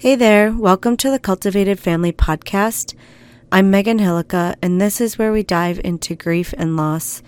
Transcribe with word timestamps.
Hey 0.00 0.14
there, 0.14 0.52
welcome 0.52 0.96
to 0.98 1.10
the 1.10 1.18
Cultivated 1.18 1.80
Family 1.80 2.12
Podcast. 2.12 2.94
I'm 3.50 3.68
Megan 3.68 3.98
Hillica, 3.98 4.54
and 4.62 4.80
this 4.80 5.00
is 5.00 5.18
where 5.18 5.32
we 5.32 5.42
dive 5.42 5.80
into 5.82 6.14
grief 6.14 6.54
and 6.56 6.76
loss 6.76 7.20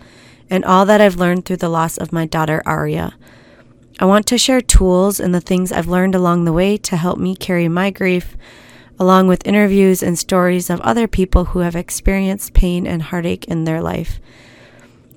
and 0.48 0.64
all 0.64 0.86
that 0.86 1.00
I've 1.00 1.16
learned 1.16 1.44
through 1.44 1.56
the 1.56 1.68
loss 1.68 1.98
of 1.98 2.12
my 2.12 2.26
daughter, 2.26 2.62
Aria. 2.64 3.16
I 3.98 4.04
want 4.04 4.24
to 4.28 4.38
share 4.38 4.60
tools 4.60 5.18
and 5.18 5.34
the 5.34 5.40
things 5.40 5.72
I've 5.72 5.88
learned 5.88 6.14
along 6.14 6.44
the 6.44 6.52
way 6.52 6.76
to 6.76 6.96
help 6.96 7.18
me 7.18 7.34
carry 7.34 7.66
my 7.66 7.90
grief, 7.90 8.36
along 9.00 9.26
with 9.26 9.44
interviews 9.44 10.00
and 10.00 10.16
stories 10.16 10.70
of 10.70 10.80
other 10.82 11.08
people 11.08 11.46
who 11.46 11.58
have 11.58 11.74
experienced 11.74 12.54
pain 12.54 12.86
and 12.86 13.02
heartache 13.02 13.46
in 13.46 13.64
their 13.64 13.82
life, 13.82 14.20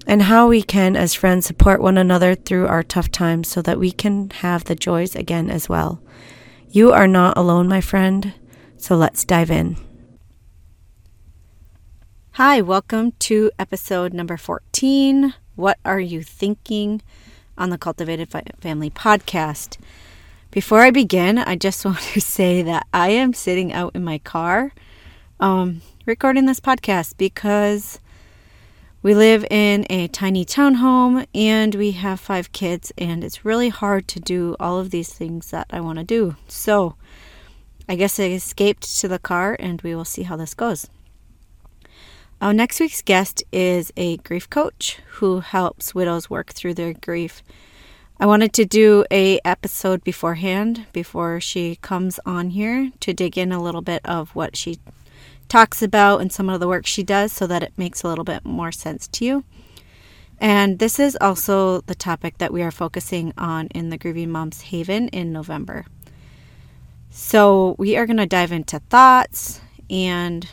and 0.07 0.23
how 0.23 0.47
we 0.47 0.63
can, 0.63 0.95
as 0.95 1.13
friends, 1.13 1.45
support 1.45 1.83
one 1.83 1.99
another 1.99 2.33
through 2.33 2.65
our 2.65 2.81
tough 2.81 3.11
times 3.11 3.47
so 3.47 3.61
that 3.61 3.77
we 3.77 3.91
can 3.91 4.31
have 4.41 4.63
the 4.63 4.73
joys 4.73 5.15
again 5.15 5.51
as 5.51 5.69
well. 5.69 6.01
You 6.75 6.91
are 6.91 7.07
not 7.07 7.37
alone, 7.37 7.67
my 7.67 7.81
friend, 7.81 8.33
so 8.77 8.95
let's 8.95 9.25
dive 9.25 9.51
in. 9.51 9.77
Hi, 12.31 12.61
welcome 12.61 13.11
to 13.19 13.51
episode 13.59 14.11
number 14.11 14.37
14. 14.37 15.35
What 15.55 15.77
are 15.85 15.99
you 15.99 16.23
thinking 16.23 17.03
on 17.59 17.69
the 17.69 17.77
Cultivated 17.77 18.27
Family 18.59 18.89
podcast? 18.89 19.77
Before 20.49 20.79
I 20.79 20.89
begin, 20.89 21.37
I 21.37 21.57
just 21.57 21.85
want 21.85 21.99
to 21.99 22.19
say 22.19 22.63
that 22.63 22.87
I 22.91 23.09
am 23.09 23.33
sitting 23.33 23.71
out 23.71 23.95
in 23.95 24.03
my 24.03 24.17
car 24.17 24.73
um, 25.39 25.83
recording 26.07 26.47
this 26.47 26.59
podcast 26.59 27.17
because 27.19 27.99
we 29.03 29.13
live 29.13 29.45
in 29.49 29.85
a 29.89 30.07
tiny 30.07 30.45
townhome 30.45 31.27
and 31.35 31.75
we 31.75 31.91
have 31.91 32.21
five 32.21 32.53
kids, 32.53 32.93
and 32.97 33.21
it's 33.21 33.43
really 33.43 33.67
hard 33.67 34.07
to 34.07 34.19
do 34.21 34.55
all 34.61 34.79
of 34.79 34.91
these 34.91 35.11
things 35.11 35.51
that 35.51 35.67
I 35.69 35.81
want 35.81 35.99
to 35.99 36.05
do. 36.05 36.37
So 36.47 36.95
I 37.89 37.95
guess 37.95 38.17
I 38.17 38.29
escaped 38.29 38.97
to 39.01 39.09
the 39.09 39.19
car, 39.19 39.57
and 39.59 39.81
we 39.81 39.93
will 39.93 40.05
see 40.05 40.23
how 40.23 40.37
this 40.37 40.53
goes. 40.53 40.89
Our 42.41 42.53
next 42.53 42.79
week's 42.79 43.01
guest 43.01 43.43
is 43.51 43.91
a 43.97 44.17
grief 44.17 44.49
coach 44.49 44.99
who 45.15 45.41
helps 45.41 45.93
widows 45.93 46.29
work 46.29 46.53
through 46.53 46.75
their 46.75 46.93
grief. 46.93 47.43
I 48.21 48.25
wanted 48.25 48.53
to 48.53 48.63
do 48.63 49.03
a 49.11 49.41
episode 49.43 50.05
beforehand 50.05 50.85
before 50.93 51.41
she 51.41 51.75
comes 51.75 52.21
on 52.25 52.51
here 52.51 52.91
to 53.01 53.13
dig 53.13 53.37
in 53.37 53.51
a 53.51 53.61
little 53.61 53.81
bit 53.81 54.01
of 54.05 54.33
what 54.33 54.55
she 54.55 54.79
talks 55.53 55.83
about 55.83 56.19
and 56.19 56.33
some 56.33 56.49
of 56.49 56.59
the 56.59 56.67
work 56.67 56.83
she 56.83 57.03
does 57.03 57.31
so 57.31 57.45
that 57.45 57.61
it 57.61 57.71
makes 57.77 58.01
a 58.01 58.07
little 58.07 58.23
bit 58.23 58.43
more 58.43 58.71
sense 58.71 59.07
to 59.07 59.23
you. 59.23 59.43
And 60.39 60.79
this 60.79 60.99
is 60.99 61.15
also 61.21 61.81
the 61.81 61.93
topic 61.93 62.39
that 62.39 62.51
we 62.51 62.63
are 62.63 62.71
focusing 62.71 63.33
on 63.37 63.67
in 63.67 63.91
the 63.91 63.97
Grieving 63.99 64.31
Moms 64.31 64.61
Haven 64.61 65.09
in 65.09 65.31
November. 65.31 65.85
So 67.11 67.75
we 67.77 67.95
are 67.95 68.07
going 68.07 68.17
to 68.17 68.25
dive 68.25 68.51
into 68.51 68.79
thoughts 68.79 69.61
and 69.91 70.49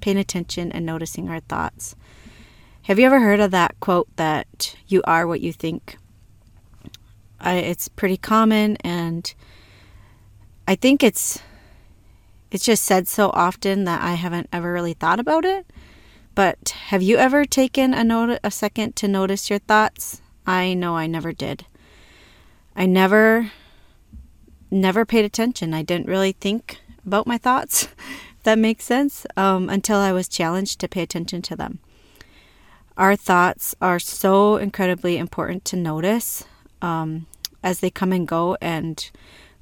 paying 0.00 0.18
attention 0.18 0.72
and 0.72 0.84
noticing 0.84 1.28
our 1.28 1.38
thoughts. 1.38 1.94
Have 2.82 2.98
you 2.98 3.06
ever 3.06 3.20
heard 3.20 3.38
of 3.38 3.52
that 3.52 3.78
quote 3.78 4.08
that 4.16 4.74
you 4.88 5.00
are 5.04 5.28
what 5.28 5.42
you 5.42 5.52
think? 5.52 5.96
I, 7.38 7.58
it's 7.58 7.86
pretty 7.86 8.16
common 8.16 8.78
and 8.78 9.32
I 10.66 10.74
think 10.74 11.04
it's 11.04 11.40
it's 12.50 12.64
just 12.64 12.84
said 12.84 13.08
so 13.08 13.30
often 13.30 13.84
that 13.84 14.02
I 14.02 14.14
haven't 14.14 14.48
ever 14.52 14.72
really 14.72 14.94
thought 14.94 15.20
about 15.20 15.44
it. 15.44 15.66
But 16.34 16.68
have 16.88 17.02
you 17.02 17.16
ever 17.16 17.44
taken 17.44 17.92
a 17.92 18.04
note 18.04 18.38
a 18.44 18.50
second 18.50 18.94
to 18.96 19.08
notice 19.08 19.50
your 19.50 19.58
thoughts? 19.58 20.22
I 20.46 20.72
know 20.72 20.96
I 20.96 21.06
never 21.06 21.32
did. 21.32 21.66
I 22.76 22.86
never 22.86 23.50
never 24.70 25.04
paid 25.04 25.24
attention. 25.24 25.74
I 25.74 25.82
didn't 25.82 26.06
really 26.06 26.32
think 26.32 26.80
about 27.06 27.26
my 27.26 27.38
thoughts, 27.38 27.84
if 28.36 28.42
that 28.44 28.58
makes 28.58 28.84
sense, 28.84 29.26
um, 29.36 29.68
until 29.68 29.98
I 29.98 30.12
was 30.12 30.28
challenged 30.28 30.78
to 30.80 30.88
pay 30.88 31.02
attention 31.02 31.42
to 31.42 31.56
them. 31.56 31.80
Our 32.96 33.16
thoughts 33.16 33.74
are 33.80 33.98
so 33.98 34.56
incredibly 34.56 35.18
important 35.18 35.64
to 35.66 35.76
notice 35.76 36.44
um, 36.82 37.26
as 37.62 37.80
they 37.80 37.90
come 37.90 38.12
and 38.12 38.26
go, 38.26 38.56
and 38.60 39.10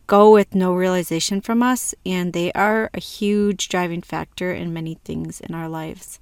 go 0.07 0.31
with 0.31 0.55
no 0.55 0.75
realization 0.75 1.41
from 1.41 1.63
us, 1.63 1.95
and 2.05 2.33
they 2.33 2.53
are 2.53 2.91
a 2.95 3.01
huge 3.01 3.69
driving 3.69 4.03
factor 4.03 4.53
in 4.53 4.73
many 4.73 4.95
things 5.05 5.41
in 5.41 5.55
our 5.55 5.69
lives. 5.69 6.21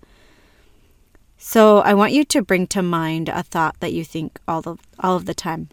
So 1.37 1.81
I 1.81 1.93
want 1.93 2.13
you 2.13 2.25
to 2.25 2.43
bring 2.43 2.67
to 2.69 2.83
mind 2.83 3.29
a 3.29 3.43
thought 3.43 3.79
that 3.81 3.93
you 3.93 4.05
think 4.05 4.41
all 4.49 4.63
the 4.63 4.77
all 4.99 5.17
of 5.17 5.27
the 5.27 5.35
time. 5.35 5.69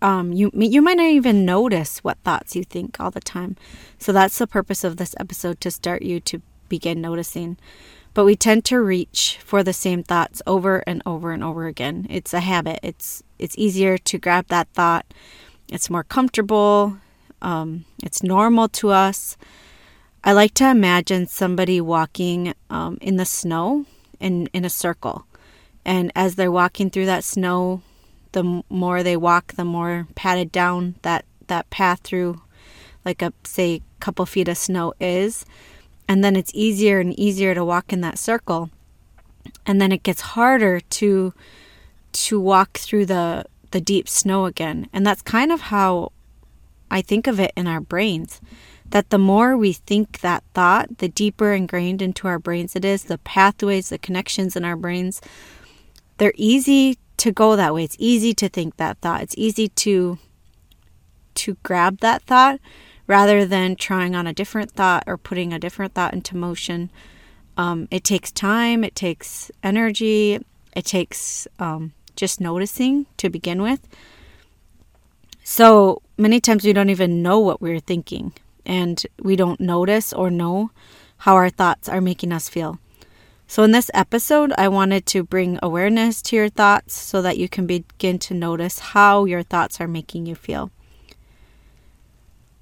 Um, 0.00 0.32
you 0.32 0.50
you 0.54 0.82
might 0.82 0.98
not 0.98 1.10
even 1.10 1.44
notice 1.44 1.98
what 1.98 2.18
thoughts 2.18 2.54
you 2.54 2.64
think 2.64 3.00
all 3.00 3.10
the 3.10 3.20
time. 3.20 3.56
So 3.98 4.12
that's 4.12 4.38
the 4.38 4.46
purpose 4.46 4.84
of 4.84 4.96
this 4.96 5.14
episode 5.18 5.60
to 5.62 5.70
start 5.70 6.02
you 6.02 6.20
to 6.20 6.42
begin 6.68 7.00
noticing. 7.00 7.56
But 8.14 8.24
we 8.24 8.36
tend 8.36 8.64
to 8.66 8.80
reach 8.80 9.38
for 9.42 9.62
the 9.62 9.72
same 9.72 10.02
thoughts 10.02 10.42
over 10.46 10.84
and 10.86 11.02
over 11.06 11.32
and 11.32 11.42
over 11.42 11.66
again. 11.66 12.06
It's 12.10 12.34
a 12.34 12.40
habit. 12.40 12.78
It's 12.82 13.22
it's 13.38 13.58
easier 13.58 13.98
to 13.98 14.18
grab 14.18 14.46
that 14.48 14.68
thought 14.74 15.06
it's 15.72 15.88
more 15.88 16.04
comfortable. 16.04 16.98
Um, 17.40 17.86
it's 18.02 18.22
normal 18.22 18.68
to 18.68 18.90
us. 18.90 19.36
I 20.22 20.32
like 20.32 20.54
to 20.54 20.68
imagine 20.68 21.26
somebody 21.26 21.80
walking 21.80 22.54
um, 22.68 22.98
in 23.00 23.16
the 23.16 23.24
snow 23.24 23.86
in, 24.20 24.48
in 24.52 24.64
a 24.64 24.70
circle. 24.70 25.24
And 25.84 26.12
as 26.14 26.34
they're 26.34 26.52
walking 26.52 26.90
through 26.90 27.06
that 27.06 27.24
snow, 27.24 27.82
the 28.32 28.62
more 28.68 29.02
they 29.02 29.16
walk, 29.16 29.54
the 29.54 29.64
more 29.64 30.06
padded 30.14 30.52
down 30.52 30.96
that, 31.02 31.24
that 31.48 31.68
path 31.70 32.00
through, 32.04 32.42
like 33.04 33.22
a, 33.22 33.32
say, 33.42 33.80
couple 33.98 34.26
feet 34.26 34.48
of 34.48 34.58
snow 34.58 34.92
is. 35.00 35.46
And 36.06 36.22
then 36.22 36.36
it's 36.36 36.52
easier 36.54 37.00
and 37.00 37.18
easier 37.18 37.54
to 37.54 37.64
walk 37.64 37.92
in 37.92 38.02
that 38.02 38.18
circle. 38.18 38.70
And 39.64 39.80
then 39.80 39.90
it 39.90 40.02
gets 40.02 40.20
harder 40.20 40.80
to 40.80 41.32
to 42.12 42.38
walk 42.38 42.76
through 42.76 43.06
the 43.06 43.46
the 43.72 43.80
deep 43.80 44.08
snow 44.08 44.46
again. 44.46 44.88
And 44.92 45.06
that's 45.06 45.22
kind 45.22 45.52
of 45.52 45.62
how 45.62 46.12
I 46.90 47.02
think 47.02 47.26
of 47.26 47.40
it 47.40 47.52
in 47.56 47.66
our 47.66 47.80
brains. 47.80 48.40
That 48.90 49.10
the 49.10 49.18
more 49.18 49.56
we 49.56 49.72
think 49.72 50.20
that 50.20 50.44
thought, 50.54 50.98
the 50.98 51.08
deeper 51.08 51.52
ingrained 51.52 52.02
into 52.02 52.28
our 52.28 52.38
brains 52.38 52.76
it 52.76 52.84
is, 52.84 53.04
the 53.04 53.18
pathways, 53.18 53.88
the 53.88 53.98
connections 53.98 54.54
in 54.54 54.64
our 54.64 54.76
brains, 54.76 55.20
they're 56.18 56.34
easy 56.36 56.98
to 57.16 57.32
go 57.32 57.56
that 57.56 57.74
way. 57.74 57.84
It's 57.84 57.96
easy 57.98 58.34
to 58.34 58.48
think 58.48 58.76
that 58.76 58.98
thought. 58.98 59.22
It's 59.22 59.34
easy 59.38 59.68
to 59.68 60.18
to 61.34 61.56
grab 61.62 62.00
that 62.00 62.22
thought 62.22 62.60
rather 63.06 63.46
than 63.46 63.76
trying 63.76 64.14
on 64.14 64.26
a 64.26 64.32
different 64.34 64.70
thought 64.70 65.04
or 65.06 65.16
putting 65.16 65.52
a 65.52 65.58
different 65.58 65.94
thought 65.94 66.12
into 66.12 66.36
motion. 66.36 66.90
Um, 67.56 67.88
it 67.90 68.04
takes 68.04 68.30
time, 68.30 68.84
it 68.84 68.94
takes 68.94 69.50
energy, 69.62 70.38
it 70.74 70.84
takes 70.84 71.46
um, 71.58 71.92
just 72.16 72.40
noticing 72.40 73.06
to 73.16 73.30
begin 73.30 73.62
with. 73.62 73.86
So 75.44 76.02
many 76.16 76.40
times 76.40 76.64
we 76.64 76.72
don't 76.72 76.90
even 76.90 77.22
know 77.22 77.38
what 77.38 77.60
we're 77.60 77.80
thinking, 77.80 78.32
and 78.64 79.04
we 79.20 79.36
don't 79.36 79.60
notice 79.60 80.12
or 80.12 80.30
know 80.30 80.70
how 81.18 81.34
our 81.34 81.50
thoughts 81.50 81.88
are 81.88 82.00
making 82.00 82.32
us 82.32 82.48
feel. 82.48 82.78
So, 83.46 83.64
in 83.64 83.72
this 83.72 83.90
episode, 83.92 84.52
I 84.56 84.68
wanted 84.68 85.04
to 85.06 85.22
bring 85.22 85.58
awareness 85.62 86.22
to 86.22 86.36
your 86.36 86.48
thoughts 86.48 86.94
so 86.94 87.20
that 87.20 87.36
you 87.36 87.48
can 87.48 87.66
begin 87.66 88.18
to 88.20 88.34
notice 88.34 88.78
how 88.78 89.26
your 89.26 89.42
thoughts 89.42 89.80
are 89.80 89.88
making 89.88 90.26
you 90.26 90.34
feel. 90.34 90.70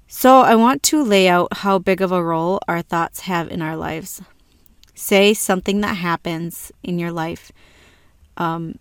So, 0.07 0.41
I 0.41 0.55
want 0.55 0.83
to 0.83 1.01
lay 1.01 1.29
out 1.29 1.59
how 1.63 1.79
big 1.79 2.01
of 2.01 2.11
a 2.11 2.23
role 2.23 2.59
our 2.67 2.81
thoughts 2.81 3.21
have 3.21 3.49
in 3.49 3.61
our 3.61 3.77
lives. 3.77 4.21
Say 4.93 5.33
something 5.33 5.79
that 5.81 5.95
happens 5.95 6.71
in 6.83 6.99
your 6.99 7.11
life 7.11 7.51
um, 8.37 8.77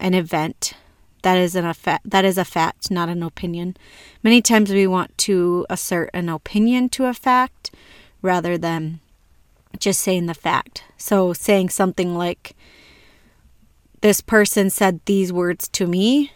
an 0.00 0.14
event 0.14 0.74
that 1.22 1.36
is 1.36 1.54
an 1.54 1.66
effect 1.66 2.08
that 2.08 2.24
is 2.24 2.38
a 2.38 2.44
fact 2.44 2.90
not 2.90 3.08
an 3.08 3.22
opinion. 3.22 3.76
Many 4.22 4.40
times 4.40 4.70
we 4.70 4.86
want 4.86 5.16
to 5.18 5.66
assert 5.68 6.10
an 6.14 6.28
opinion 6.28 6.88
to 6.90 7.06
a 7.06 7.14
fact 7.14 7.70
rather 8.22 8.56
than 8.58 9.00
just 9.78 10.00
saying 10.00 10.26
the 10.26 10.34
fact. 10.34 10.84
So 10.96 11.32
saying 11.32 11.70
something 11.70 12.16
like 12.16 12.56
this 14.00 14.20
person 14.20 14.70
said 14.70 15.00
these 15.04 15.32
words 15.32 15.68
to 15.68 15.86
me. 15.86 16.32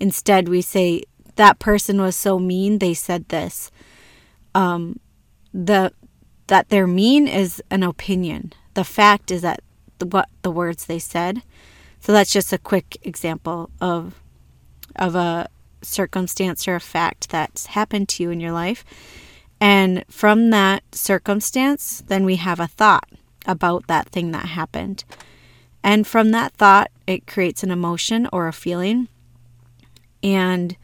Instead 0.00 0.48
we 0.48 0.60
say 0.62 1.04
that 1.36 1.58
person 1.58 2.00
was 2.00 2.16
so 2.16 2.38
mean 2.38 2.78
they 2.78 2.94
said 2.94 3.28
this. 3.28 3.70
Um 4.54 4.98
the 5.54 5.92
that 6.48 6.68
they're 6.68 6.86
mean 6.86 7.28
is 7.28 7.62
an 7.70 7.82
opinion. 7.82 8.52
The 8.74 8.84
fact 8.84 9.30
is 9.30 9.42
that 9.42 9.60
the, 9.98 10.06
what 10.06 10.28
the 10.42 10.50
words 10.50 10.86
they 10.86 10.98
said 10.98 11.42
so 12.06 12.12
that's 12.12 12.32
just 12.32 12.52
a 12.52 12.58
quick 12.58 12.96
example 13.02 13.68
of 13.80 14.22
of 14.94 15.16
a 15.16 15.48
circumstance 15.82 16.68
or 16.68 16.76
a 16.76 16.80
fact 16.80 17.30
that's 17.30 17.66
happened 17.66 18.08
to 18.10 18.22
you 18.22 18.30
in 18.30 18.38
your 18.38 18.52
life. 18.52 18.84
And 19.60 20.04
from 20.08 20.50
that 20.50 20.84
circumstance, 20.94 22.04
then 22.06 22.24
we 22.24 22.36
have 22.36 22.60
a 22.60 22.68
thought 22.68 23.08
about 23.44 23.88
that 23.88 24.10
thing 24.10 24.30
that 24.30 24.46
happened. 24.46 25.02
And 25.82 26.06
from 26.06 26.30
that 26.30 26.52
thought, 26.52 26.92
it 27.08 27.26
creates 27.26 27.64
an 27.64 27.72
emotion 27.72 28.28
or 28.32 28.46
a 28.46 28.52
feeling. 28.52 29.08
And 30.22 30.76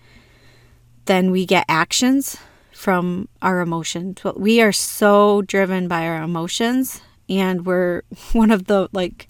then 1.04 1.30
we 1.30 1.46
get 1.46 1.66
actions 1.68 2.36
from 2.72 3.28
our 3.40 3.60
emotions. 3.60 4.18
We 4.34 4.60
are 4.60 4.72
so 4.72 5.42
driven 5.42 5.86
by 5.86 6.08
our 6.08 6.20
emotions, 6.20 7.00
and 7.28 7.64
we're 7.64 8.02
one 8.32 8.50
of 8.50 8.66
the 8.66 8.88
like, 8.90 9.28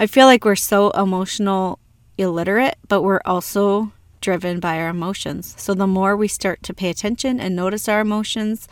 I 0.00 0.06
feel 0.06 0.24
like 0.24 0.46
we're 0.46 0.56
so 0.56 0.88
emotional 0.92 1.78
illiterate, 2.16 2.78
but 2.88 3.02
we're 3.02 3.20
also 3.26 3.92
driven 4.22 4.58
by 4.58 4.78
our 4.78 4.88
emotions. 4.88 5.54
So 5.58 5.74
the 5.74 5.86
more 5.86 6.16
we 6.16 6.26
start 6.26 6.62
to 6.62 6.72
pay 6.72 6.88
attention 6.88 7.38
and 7.38 7.54
notice 7.54 7.86
our 7.86 8.00
emotions, 8.00 8.66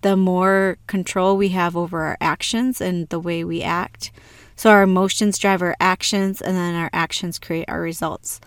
the 0.00 0.16
more 0.16 0.78
control 0.88 1.36
we 1.36 1.50
have 1.50 1.76
over 1.76 2.02
our 2.02 2.16
actions 2.20 2.80
and 2.80 3.08
the 3.10 3.20
way 3.20 3.44
we 3.44 3.62
act. 3.62 4.10
So 4.56 4.70
our 4.70 4.82
emotions 4.82 5.38
drive 5.38 5.62
our 5.62 5.76
actions, 5.78 6.42
and 6.42 6.56
then 6.56 6.74
our 6.74 6.90
actions 6.92 7.38
create 7.38 7.66
our 7.68 7.80
results 7.80 8.40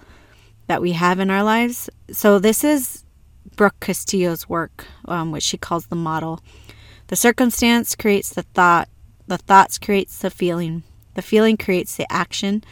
that 0.68 0.81
we 0.81 0.92
have 0.92 1.22
in 1.22 1.30
our 1.30 1.42
lives. 1.42 1.90
So 2.12 2.38
this 2.38 2.66
is 2.66 3.06
Brooke 3.56 3.80
Castillo's 3.80 4.50
work, 4.50 4.86
um, 5.06 5.31
which 5.31 5.44
she 5.44 5.57
calls 5.57 5.86
the 5.86 5.95
model. 5.95 6.42
The 7.07 7.16
circumstance 7.16 7.95
creates 7.95 8.31
the 8.31 8.44
thought, 8.44 8.90
the 9.25 9.38
thoughts 9.38 9.78
creates 9.78 10.19
the 10.19 10.30
feeling, 10.30 10.83
the 11.18 11.24
feeling 11.24 11.58
creates 11.58 11.96
the 11.96 12.06
action, 12.14 12.64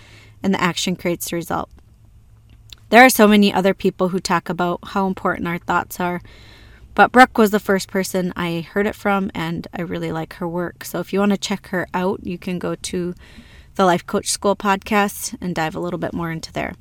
and 0.43 0.53
the 0.53 0.61
action 0.61 0.95
creates 0.95 1.31
the 1.31 1.35
result. 1.35 1.67
There 2.89 3.03
are 3.03 3.09
so 3.09 3.27
many 3.27 3.51
other 3.51 3.73
people 3.73 4.09
who 4.09 4.19
talk 4.19 4.49
about 4.49 4.81
how 4.89 5.07
important 5.07 5.47
our 5.47 5.57
thoughts 5.57 5.99
are, 5.99 6.21
but 6.93 7.11
Brooke 7.11 7.39
was 7.39 7.49
the 7.49 7.59
first 7.59 7.89
person 7.89 8.31
I 8.35 8.61
heard 8.61 8.85
it 8.85 8.93
from, 8.93 9.31
and 9.33 9.67
I 9.73 9.81
really 9.81 10.11
like 10.11 10.33
her 10.35 10.47
work. 10.47 10.85
So 10.85 10.99
if 10.99 11.11
you 11.11 11.17
want 11.17 11.31
to 11.31 11.39
check 11.39 11.69
her 11.69 11.87
out, 11.91 12.19
you 12.23 12.37
can 12.37 12.59
go 12.59 12.75
to 12.75 13.15
the 13.73 13.85
Life 13.85 14.05
Coach 14.05 14.29
School 14.29 14.55
podcast 14.55 15.35
and 15.41 15.55
dive 15.55 15.75
a 15.75 15.79
little 15.79 15.97
bit 15.97 16.13
more 16.13 16.29
into 16.29 16.53
there. 16.53 16.75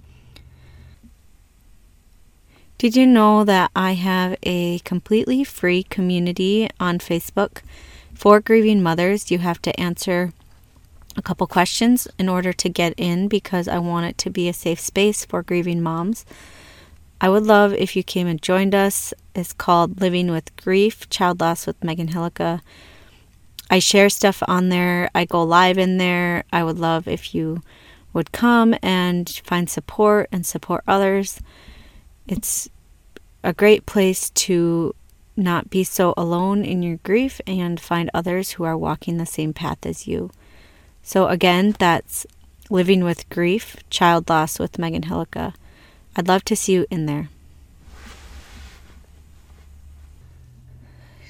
Did 2.76 2.94
you 2.94 3.06
know 3.06 3.42
that 3.44 3.70
I 3.74 3.92
have 3.94 4.36
a 4.42 4.80
completely 4.80 5.44
free 5.44 5.82
community 5.82 6.68
on 6.78 6.98
Facebook 6.98 7.62
for 8.12 8.38
grieving 8.38 8.82
mothers? 8.82 9.30
You 9.30 9.38
have 9.38 9.62
to 9.62 9.80
answer 9.80 10.34
a 11.16 11.22
couple 11.22 11.46
questions 11.46 12.08
in 12.18 12.28
order 12.28 12.52
to 12.52 12.68
get 12.68 12.94
in 12.96 13.28
because 13.28 13.68
I 13.68 13.78
want 13.78 14.06
it 14.06 14.18
to 14.18 14.30
be 14.30 14.48
a 14.48 14.52
safe 14.52 14.80
space 14.80 15.24
for 15.24 15.42
grieving 15.42 15.82
moms. 15.82 16.24
I 17.20 17.28
would 17.28 17.44
love 17.44 17.72
if 17.72 17.96
you 17.96 18.02
came 18.02 18.26
and 18.26 18.42
joined 18.42 18.74
us. 18.74 19.14
It's 19.34 19.52
called 19.52 20.00
Living 20.00 20.30
with 20.30 20.54
Grief 20.56 21.08
Child 21.08 21.40
Loss 21.40 21.66
with 21.66 21.82
Megan 21.82 22.08
Hillica. 22.08 22.60
I 23.70 23.78
share 23.78 24.10
stuff 24.10 24.42
on 24.46 24.68
there, 24.68 25.08
I 25.14 25.24
go 25.24 25.42
live 25.42 25.78
in 25.78 25.96
there. 25.96 26.44
I 26.52 26.64
would 26.64 26.78
love 26.78 27.08
if 27.08 27.34
you 27.34 27.62
would 28.12 28.32
come 28.32 28.74
and 28.82 29.28
find 29.44 29.68
support 29.70 30.28
and 30.30 30.44
support 30.44 30.84
others. 30.86 31.40
It's 32.26 32.68
a 33.42 33.52
great 33.52 33.86
place 33.86 34.30
to 34.30 34.94
not 35.36 35.70
be 35.70 35.82
so 35.82 36.14
alone 36.16 36.64
in 36.64 36.82
your 36.82 36.98
grief 36.98 37.40
and 37.46 37.80
find 37.80 38.10
others 38.14 38.52
who 38.52 38.64
are 38.64 38.76
walking 38.76 39.16
the 39.16 39.26
same 39.26 39.52
path 39.52 39.84
as 39.84 40.06
you. 40.06 40.30
So, 41.06 41.28
again, 41.28 41.74
that's 41.78 42.26
Living 42.70 43.04
with 43.04 43.28
Grief, 43.28 43.76
Child 43.90 44.30
Loss 44.30 44.58
with 44.58 44.78
Megan 44.78 45.02
Hillica. 45.02 45.52
I'd 46.16 46.28
love 46.28 46.44
to 46.46 46.56
see 46.56 46.72
you 46.72 46.86
in 46.90 47.04
there. 47.04 47.28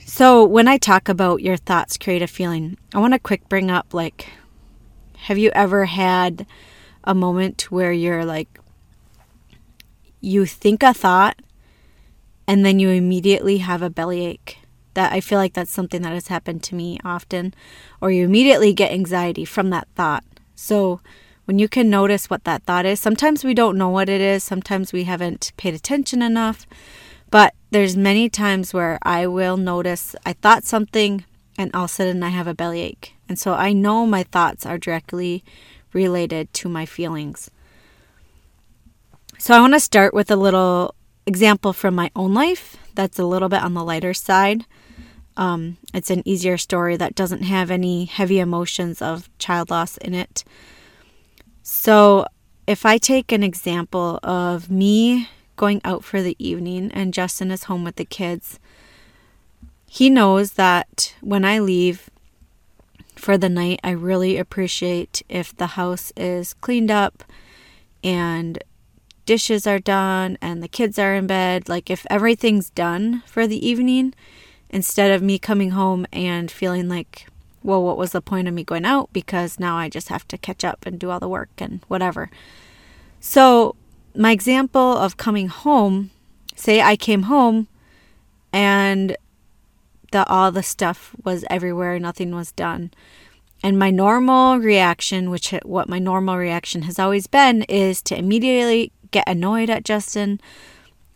So, 0.06 0.44
when 0.44 0.68
I 0.68 0.78
talk 0.78 1.08
about 1.08 1.42
your 1.42 1.56
thoughts 1.56 1.98
create 1.98 2.22
a 2.22 2.28
feeling, 2.28 2.78
I 2.94 3.00
want 3.00 3.14
to 3.14 3.18
quick 3.18 3.48
bring 3.48 3.68
up 3.68 3.92
like, 3.92 4.28
have 5.16 5.38
you 5.38 5.50
ever 5.54 5.86
had 5.86 6.46
a 7.02 7.14
moment 7.14 7.72
where 7.72 7.92
you're 7.92 8.24
like, 8.24 8.60
you 10.20 10.46
think 10.46 10.84
a 10.84 10.94
thought 10.94 11.36
and 12.46 12.64
then 12.64 12.78
you 12.78 12.90
immediately 12.90 13.58
have 13.58 13.82
a 13.82 13.90
bellyache? 13.90 14.58
That 14.94 15.12
I 15.12 15.20
feel 15.20 15.38
like 15.38 15.52
that's 15.52 15.70
something 15.70 16.02
that 16.02 16.12
has 16.12 16.28
happened 16.28 16.62
to 16.64 16.74
me 16.74 16.98
often, 17.04 17.54
or 18.00 18.10
you 18.10 18.24
immediately 18.24 18.72
get 18.72 18.92
anxiety 18.92 19.44
from 19.44 19.70
that 19.70 19.88
thought. 19.94 20.24
So, 20.54 21.00
when 21.44 21.58
you 21.58 21.68
can 21.68 21.90
notice 21.90 22.30
what 22.30 22.44
that 22.44 22.62
thought 22.62 22.86
is, 22.86 23.00
sometimes 23.00 23.44
we 23.44 23.52
don't 23.52 23.76
know 23.76 23.90
what 23.90 24.08
it 24.08 24.20
is, 24.20 24.42
sometimes 24.42 24.92
we 24.92 25.04
haven't 25.04 25.52
paid 25.56 25.74
attention 25.74 26.22
enough, 26.22 26.66
but 27.30 27.54
there's 27.70 27.96
many 27.96 28.30
times 28.30 28.72
where 28.72 28.98
I 29.02 29.26
will 29.26 29.56
notice 29.56 30.16
I 30.24 30.32
thought 30.32 30.64
something 30.64 31.24
and 31.58 31.74
all 31.74 31.84
of 31.84 31.90
a 31.90 31.92
sudden 31.92 32.22
I 32.22 32.30
have 32.30 32.46
a 32.46 32.54
bellyache. 32.54 33.14
And 33.28 33.38
so 33.38 33.54
I 33.54 33.72
know 33.72 34.06
my 34.06 34.22
thoughts 34.22 34.64
are 34.64 34.78
directly 34.78 35.44
related 35.92 36.52
to 36.54 36.68
my 36.68 36.86
feelings. 36.86 37.50
So 39.38 39.54
I 39.54 39.60
want 39.60 39.74
to 39.74 39.80
start 39.80 40.14
with 40.14 40.30
a 40.30 40.36
little 40.36 40.94
example 41.26 41.72
from 41.72 41.94
my 41.94 42.10
own 42.14 42.34
life 42.34 42.76
that's 42.94 43.18
a 43.18 43.24
little 43.24 43.48
bit 43.48 43.62
on 43.62 43.74
the 43.74 43.84
lighter 43.84 44.14
side. 44.14 44.64
Um, 45.36 45.78
it's 45.92 46.10
an 46.10 46.22
easier 46.24 46.56
story 46.56 46.96
that 46.96 47.14
doesn't 47.14 47.42
have 47.42 47.70
any 47.70 48.04
heavy 48.04 48.38
emotions 48.38 49.02
of 49.02 49.28
child 49.38 49.70
loss 49.70 49.96
in 49.98 50.14
it. 50.14 50.44
So, 51.62 52.26
if 52.66 52.86
I 52.86 52.98
take 52.98 53.32
an 53.32 53.42
example 53.42 54.20
of 54.22 54.70
me 54.70 55.28
going 55.56 55.80
out 55.84 56.04
for 56.04 56.22
the 56.22 56.36
evening 56.38 56.90
and 56.92 57.14
Justin 57.14 57.50
is 57.50 57.64
home 57.64 57.84
with 57.84 57.96
the 57.96 58.04
kids, 58.04 58.58
he 59.86 60.10
knows 60.10 60.52
that 60.52 61.14
when 61.20 61.44
I 61.44 61.58
leave 61.58 62.10
for 63.16 63.38
the 63.38 63.48
night, 63.48 63.80
I 63.84 63.90
really 63.90 64.36
appreciate 64.36 65.22
if 65.28 65.56
the 65.56 65.68
house 65.68 66.12
is 66.16 66.54
cleaned 66.54 66.90
up 66.90 67.24
and 68.02 68.62
dishes 69.24 69.66
are 69.66 69.78
done 69.78 70.36
and 70.42 70.62
the 70.62 70.68
kids 70.68 70.98
are 70.98 71.14
in 71.14 71.26
bed. 71.26 71.68
Like, 71.68 71.90
if 71.90 72.06
everything's 72.10 72.70
done 72.70 73.22
for 73.26 73.46
the 73.46 73.66
evening, 73.66 74.14
instead 74.70 75.10
of 75.12 75.22
me 75.22 75.38
coming 75.38 75.70
home 75.70 76.06
and 76.12 76.50
feeling 76.50 76.88
like, 76.88 77.26
well, 77.62 77.82
what 77.82 77.96
was 77.96 78.12
the 78.12 78.20
point 78.20 78.48
of 78.48 78.54
me 78.54 78.64
going 78.64 78.84
out? 78.84 79.12
Because 79.12 79.58
now 79.58 79.76
I 79.76 79.88
just 79.88 80.08
have 80.08 80.28
to 80.28 80.38
catch 80.38 80.64
up 80.64 80.84
and 80.86 80.98
do 80.98 81.10
all 81.10 81.20
the 81.20 81.28
work 81.28 81.50
and 81.58 81.80
whatever. 81.88 82.30
So, 83.20 83.74
my 84.14 84.30
example 84.32 84.96
of 84.96 85.16
coming 85.16 85.48
home 85.48 86.10
say 86.54 86.80
I 86.80 86.96
came 86.96 87.24
home 87.24 87.66
and 88.52 89.16
the, 90.12 90.26
all 90.28 90.52
the 90.52 90.62
stuff 90.62 91.16
was 91.24 91.44
everywhere, 91.50 91.98
nothing 91.98 92.34
was 92.34 92.52
done. 92.52 92.92
And 93.62 93.78
my 93.78 93.90
normal 93.90 94.58
reaction, 94.58 95.30
which 95.30 95.52
what 95.64 95.88
my 95.88 95.98
normal 95.98 96.36
reaction 96.36 96.82
has 96.82 96.98
always 96.98 97.26
been, 97.26 97.62
is 97.62 98.02
to 98.02 98.16
immediately 98.16 98.92
get 99.10 99.24
annoyed 99.26 99.70
at 99.70 99.84
Justin, 99.84 100.40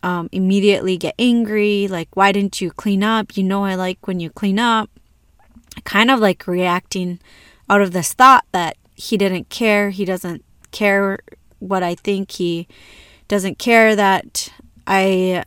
um, 0.03 0.29
immediately 0.33 0.97
get 0.97 1.15
angry, 1.19 1.89
like, 1.89 2.15
why 2.15 2.33
didn't 2.33 2.61
you 2.61 2.71
clean 2.71 3.03
up? 3.03 3.37
You 3.37 3.43
know, 3.45 3.65
I 3.65 3.75
like 3.75 4.07
when 4.07 4.21
you 4.21 4.31
clean 4.31 4.59
up. 4.59 4.91
Kind 5.85 6.11
of 6.11 6.19
like 6.19 6.47
reacting 6.47 7.21
out 7.71 7.81
of 7.81 7.93
this 7.93 8.13
thought 8.13 8.45
that 8.53 8.77
he 8.95 9.17
didn't 9.17 9.49
care. 9.49 9.91
He 9.91 10.05
doesn't 10.05 10.45
care 10.73 11.21
what 11.61 11.83
I 11.83 11.95
think. 11.95 12.33
He 12.33 12.67
doesn't 13.29 13.59
care 13.59 13.95
that 13.95 14.53
I 14.87 15.45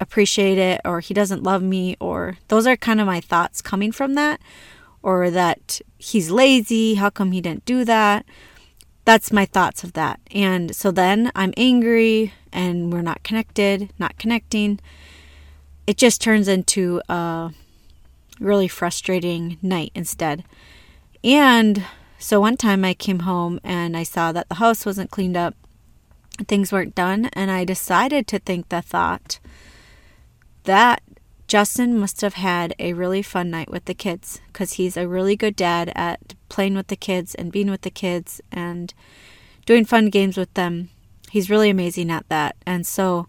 appreciate 0.00 0.58
it 0.58 0.80
or 0.84 1.00
he 1.00 1.14
doesn't 1.14 1.42
love 1.42 1.62
me 1.62 1.96
or 2.00 2.36
those 2.48 2.66
are 2.66 2.76
kind 2.76 3.00
of 3.00 3.06
my 3.06 3.20
thoughts 3.20 3.62
coming 3.62 3.92
from 3.92 4.14
that 4.14 4.40
or 5.02 5.30
that 5.30 5.80
he's 5.98 6.30
lazy 6.30 6.94
how 6.94 7.08
come 7.08 7.32
he 7.32 7.40
didn't 7.40 7.64
do 7.64 7.84
that 7.84 8.26
that's 9.04 9.32
my 9.32 9.44
thoughts 9.44 9.84
of 9.84 9.92
that. 9.94 10.20
And 10.30 10.74
so 10.74 10.90
then 10.90 11.30
I'm 11.34 11.52
angry 11.56 12.32
and 12.52 12.92
we're 12.92 13.02
not 13.02 13.22
connected, 13.22 13.90
not 13.98 14.18
connecting. 14.18 14.80
It 15.86 15.96
just 15.96 16.22
turns 16.22 16.48
into 16.48 17.02
a 17.08 17.52
really 18.40 18.68
frustrating 18.68 19.58
night 19.60 19.92
instead. 19.94 20.44
And 21.22 21.84
so 22.18 22.40
one 22.40 22.56
time 22.56 22.84
I 22.84 22.94
came 22.94 23.20
home 23.20 23.60
and 23.62 23.96
I 23.96 24.02
saw 24.02 24.32
that 24.32 24.48
the 24.48 24.56
house 24.56 24.86
wasn't 24.86 25.10
cleaned 25.10 25.36
up, 25.36 25.54
things 26.48 26.72
weren't 26.72 26.94
done, 26.94 27.26
and 27.34 27.50
I 27.50 27.64
decided 27.64 28.26
to 28.28 28.38
think 28.38 28.68
the 28.68 28.80
thought 28.82 29.38
that 30.64 31.02
Justin 31.46 31.98
must 31.98 32.22
have 32.22 32.34
had 32.34 32.74
a 32.78 32.94
really 32.94 33.22
fun 33.22 33.50
night 33.50 33.70
with 33.70 33.84
the 33.84 33.94
kids 33.94 34.40
because 34.46 34.74
he's 34.74 34.96
a 34.96 35.06
really 35.06 35.36
good 35.36 35.54
dad 35.54 35.92
at 35.94 36.34
playing 36.54 36.74
with 36.76 36.86
the 36.86 36.96
kids 36.96 37.34
and 37.34 37.50
being 37.50 37.68
with 37.68 37.80
the 37.80 37.90
kids 37.90 38.40
and 38.52 38.94
doing 39.66 39.84
fun 39.84 40.06
games 40.06 40.36
with 40.36 40.54
them. 40.54 40.88
He's 41.32 41.50
really 41.50 41.68
amazing 41.68 42.12
at 42.12 42.28
that. 42.28 42.54
And 42.64 42.86
so 42.86 43.26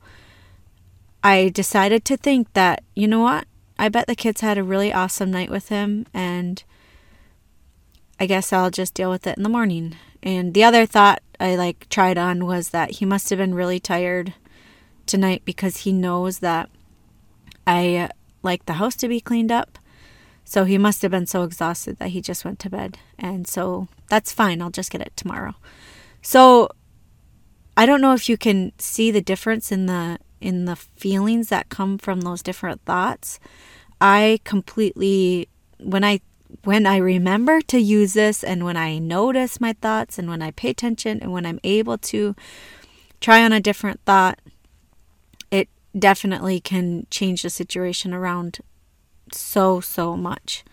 I 1.24 1.50
decided 1.50 2.05
to 2.05 2.17
think 2.17 2.53
that, 2.53 2.84
you 2.94 3.08
know 3.08 3.22
what? 3.22 3.48
I 3.79 3.89
bet 3.89 4.05
the 4.05 4.15
kids 4.15 4.41
had 4.41 4.60
a 4.60 4.63
really 4.63 4.94
awesome 4.94 5.32
night 5.32 5.50
with 5.50 5.70
him 5.70 6.05
and 6.13 6.63
I 8.20 8.27
guess 8.27 8.53
I'll 8.53 8.70
just 8.70 8.94
deal 8.94 9.10
with 9.10 9.25
it 9.25 9.38
in 9.38 9.44
the 9.44 9.50
morning. 9.50 9.96
And 10.22 10.53
the 10.53 10.63
other 10.63 10.86
thought 10.86 11.24
I 11.39 11.55
like 11.55 11.89
tried 11.89 12.20
on 12.20 12.46
was 12.46 12.70
that 12.70 12.91
he 12.91 13.05
must 13.05 13.32
have 13.32 13.39
been 13.39 13.55
really 13.55 13.79
tired 13.79 14.36
tonight 15.08 15.41
because 15.46 15.77
he 15.77 15.91
knows 15.91 16.39
that 16.39 16.70
I 17.65 18.12
like 18.44 18.67
the 18.67 18.74
house 18.74 18.96
to 18.98 19.08
be 19.08 19.20
cleaned 19.20 19.51
up. 19.51 19.79
So 20.46 20.64
he 20.64 20.78
must 20.78 21.02
have 21.02 21.12
been 21.12 21.25
so 21.25 21.44
exhausted 21.44 21.98
that 21.98 22.10
he 22.10 22.22
just 22.22 22.46
went 22.46 22.60
to 22.60 22.70
bed. 22.70 23.00
And 23.18 23.48
so 23.48 23.88
that's 24.10 24.32
fine. 24.32 24.62
I'll 24.62 24.70
just 24.70 24.92
get 24.92 25.02
it 25.02 25.12
tomorrow. 25.18 25.56
So 26.22 26.70
I 27.75 27.86
don't 27.86 28.00
know 28.00 28.14
if 28.14 28.30
you 28.30 28.38
can 28.38 28.72
see 28.78 29.12
the 29.12 29.22
difference 29.22 29.72
in 29.72 29.88
the 29.88 30.20
in 30.40 30.66
the 30.66 30.75
feelings 30.75 31.50
that 31.50 31.70
come 31.70 31.98
from 31.98 32.22
those 32.22 32.44
different 32.44 32.82
thoughts, 32.86 33.40
I 34.00 34.40
completely 34.44 35.50
when 35.80 36.04
I 36.04 36.22
when 36.64 36.86
I 36.86 36.98
remember 36.98 37.62
to 37.62 37.80
use 37.80 38.14
this 38.14 38.44
and 38.44 38.64
when 38.64 38.78
I 38.78 39.00
notice 39.00 39.60
my 39.60 39.74
thoughts 39.74 40.20
and 40.20 40.30
when 40.30 40.42
I 40.42 40.52
pay 40.52 40.70
attention 40.70 41.20
and 41.22 41.32
when 41.32 41.46
I'm 41.46 41.60
able 41.64 41.98
to 41.98 42.36
try 43.20 43.44
on 43.44 43.52
a 43.52 43.60
different 43.60 44.00
thought, 44.06 44.40
it 45.50 45.68
definitely 45.98 46.60
can 46.60 47.08
change 47.10 47.42
the 47.42 47.50
situation 47.50 48.14
around 48.14 48.60
so, 49.38 49.80
so 49.80 50.15
much. 50.15 50.63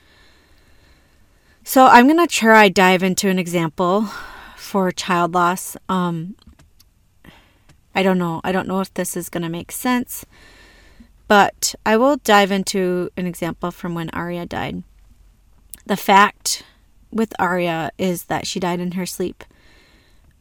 So 1.65 1.87
I'm 1.87 2.07
going 2.07 2.19
to 2.19 2.27
try 2.27 2.69
dive 2.69 3.03
into 3.03 3.29
an 3.29 3.39
example 3.39 4.09
for 4.57 4.91
child 4.91 5.35
loss. 5.35 5.77
Um, 5.89 6.37
I 7.95 8.03
don't 8.03 8.19
know. 8.19 8.41
I 8.43 8.53
don't 8.53 8.69
know 8.69 8.81
if 8.81 8.93
this 8.95 9.17
is 9.17 9.29
going 9.29 9.43
to 9.43 9.49
make 9.49 9.71
sense, 9.71 10.25
but 11.29 11.75
I 11.85 11.97
will 11.97 12.17
dive 12.17 12.51
into 12.51 13.11
an 13.17 13.27
example 13.27 13.71
from 13.71 13.95
when 13.95 14.11
Aria 14.11 14.47
died. 14.47 14.83
The 15.87 15.97
fact 15.97 16.65
with 17.11 17.35
Aria 17.39 17.91
is 17.99 18.25
that 18.25 18.47
she 18.47 18.59
died 18.59 18.81
in 18.81 18.93
her 18.93 19.07
sleep. 19.07 19.45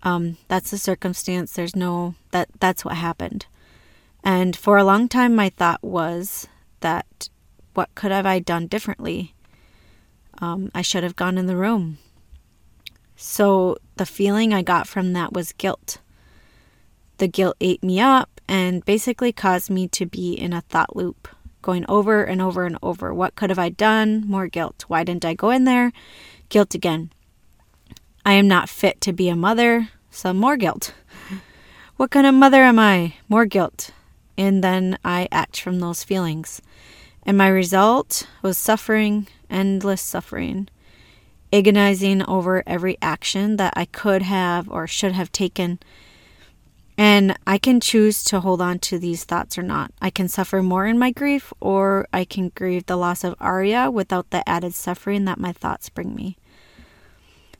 Um, 0.03 0.37
that's 0.47 0.71
the 0.71 0.77
circumstance. 0.77 1.53
There's 1.53 1.75
no 1.75 2.15
that 2.31 2.49
that's 2.59 2.85
what 2.85 2.95
happened. 2.95 3.45
And 4.23 4.55
for 4.55 4.77
a 4.77 4.83
long 4.83 5.07
time 5.07 5.35
my 5.35 5.49
thought 5.49 5.83
was 5.83 6.47
that 6.79 7.29
what 7.73 7.93
could 7.95 8.11
have 8.11 8.25
I 8.25 8.39
done 8.39 8.67
differently? 8.67 9.33
Um, 10.39 10.71
I 10.73 10.81
should 10.81 11.03
have 11.03 11.15
gone 11.15 11.37
in 11.37 11.45
the 11.45 11.55
room. 11.55 11.97
So 13.15 13.77
the 13.97 14.05
feeling 14.05 14.53
I 14.53 14.63
got 14.63 14.87
from 14.87 15.13
that 15.13 15.33
was 15.33 15.53
guilt. 15.53 15.99
The 17.17 17.27
guilt 17.27 17.55
ate 17.61 17.83
me 17.83 17.99
up 17.99 18.41
and 18.47 18.83
basically 18.83 19.31
caused 19.31 19.69
me 19.69 19.87
to 19.89 20.05
be 20.05 20.33
in 20.33 20.53
a 20.53 20.61
thought 20.61 20.95
loop, 20.95 21.27
going 21.61 21.85
over 21.87 22.23
and 22.23 22.41
over 22.41 22.65
and 22.65 22.77
over. 22.81 23.13
What 23.13 23.35
could 23.35 23.51
have 23.51 23.59
I 23.59 23.69
done? 23.69 24.27
More 24.27 24.47
guilt. 24.47 24.85
Why 24.87 25.03
didn't 25.03 25.25
I 25.25 25.35
go 25.35 25.51
in 25.51 25.65
there? 25.65 25.91
Guilt 26.49 26.73
again. 26.73 27.11
I 28.25 28.33
am 28.33 28.47
not 28.47 28.69
fit 28.69 28.99
to 29.01 29.13
be 29.13 29.29
a 29.29 29.35
mother, 29.35 29.89
Some 30.09 30.37
more 30.37 30.57
guilt. 30.57 30.93
What 31.97 32.11
kind 32.11 32.25
of 32.25 32.33
mother 32.33 32.63
am 32.63 32.79
I? 32.79 33.13
More 33.29 33.45
guilt. 33.45 33.91
And 34.37 34.63
then 34.63 34.97
I 35.05 35.27
act 35.31 35.61
from 35.61 35.79
those 35.79 36.03
feelings. 36.03 36.61
And 37.23 37.37
my 37.37 37.47
result 37.47 38.27
was 38.41 38.57
suffering, 38.57 39.27
endless 39.49 40.01
suffering, 40.01 40.67
agonizing 41.53 42.23
over 42.23 42.63
every 42.65 42.97
action 43.01 43.57
that 43.57 43.73
I 43.75 43.85
could 43.85 44.23
have 44.23 44.69
or 44.69 44.87
should 44.87 45.11
have 45.11 45.31
taken. 45.31 45.79
And 46.97 47.37
I 47.47 47.57
can 47.57 47.79
choose 47.79 48.23
to 48.25 48.39
hold 48.39 48.61
on 48.61 48.79
to 48.79 48.99
these 48.99 49.23
thoughts 49.23 49.57
or 49.57 49.63
not. 49.63 49.91
I 50.01 50.09
can 50.09 50.27
suffer 50.27 50.61
more 50.61 50.85
in 50.85 50.99
my 50.99 51.11
grief, 51.11 51.53
or 51.59 52.07
I 52.13 52.25
can 52.25 52.49
grieve 52.49 52.85
the 52.85 52.97
loss 52.97 53.23
of 53.23 53.35
Aria 53.39 53.89
without 53.89 54.29
the 54.29 54.47
added 54.47 54.73
suffering 54.73 55.25
that 55.25 55.39
my 55.39 55.51
thoughts 55.51 55.89
bring 55.89 56.15
me. 56.15 56.37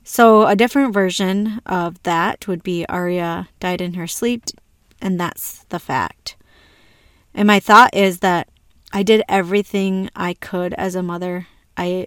So, 0.04 0.46
a 0.46 0.56
different 0.56 0.92
version 0.92 1.60
of 1.64 2.02
that 2.02 2.46
would 2.48 2.62
be 2.62 2.84
Aria 2.88 3.48
died 3.60 3.80
in 3.80 3.94
her 3.94 4.06
sleep, 4.06 4.44
and 5.00 5.18
that's 5.18 5.64
the 5.68 5.78
fact. 5.78 6.36
And 7.34 7.46
my 7.46 7.60
thought 7.60 7.94
is 7.94 8.18
that 8.18 8.48
I 8.92 9.02
did 9.02 9.22
everything 9.28 10.10
I 10.14 10.34
could 10.34 10.74
as 10.74 10.94
a 10.94 11.02
mother. 11.02 11.46
I 11.76 12.06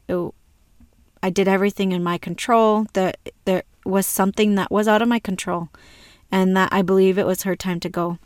I 1.23 1.29
did 1.31 1.47
everything 1.47 1.91
in 1.91 2.03
my 2.03 2.17
control. 2.17 2.85
That 2.93 3.17
there 3.45 3.63
was 3.83 4.05
something 4.05 4.55
that 4.55 4.71
was 4.71 4.87
out 4.87 5.01
of 5.01 5.07
my 5.07 5.19
control, 5.19 5.69
and 6.31 6.55
that 6.55 6.69
I 6.71 6.81
believe 6.81 7.17
it 7.17 7.25
was 7.25 7.43
her 7.43 7.55
time 7.55 7.79
to 7.81 7.89
go. 7.89 8.19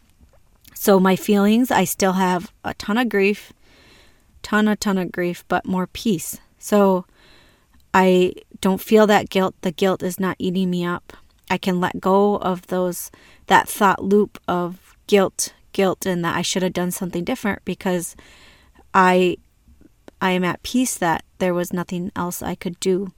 So 0.74 1.00
my 1.00 1.16
feelings, 1.16 1.72
I 1.72 1.84
still 1.84 2.14
have 2.14 2.52
a 2.64 2.74
ton 2.74 2.98
of 2.98 3.10
grief, 3.10 3.54
ton 4.44 4.68
a 4.68 4.76
ton 4.76 4.98
of 4.98 5.12
grief, 5.12 5.44
but 5.48 5.66
more 5.66 5.88
peace. 5.88 6.38
So 6.58 7.06
I 7.94 8.34
don't 8.62 8.82
feel 8.82 9.08
that 9.08 9.30
guilt. 9.30 9.56
The 9.62 9.72
guilt 9.72 10.04
is 10.04 10.20
not 10.20 10.36
eating 10.40 10.70
me 10.70 10.86
up. 10.86 11.14
I 11.50 11.58
can 11.58 11.80
let 11.80 12.00
go 12.00 12.38
of 12.38 12.68
those 12.68 13.10
that 13.48 13.68
thought 13.68 14.04
loop 14.04 14.38
of 14.48 14.96
guilt, 15.08 15.54
guilt 15.74 16.06
and 16.06 16.24
that 16.24 16.36
I 16.36 16.42
should 16.42 16.64
have 16.64 16.74
done 16.74 16.92
something 16.92 17.24
different 17.24 17.64
because 17.66 18.16
I 18.94 19.38
I 20.22 20.32
am 20.32 20.44
at 20.44 20.64
peace 20.64 20.98
that 20.98 21.24
there 21.38 21.54
was 21.54 21.72
nothing 21.72 22.12
else 22.16 22.42
I 22.42 22.56
could 22.56 22.80
do. 22.80 23.14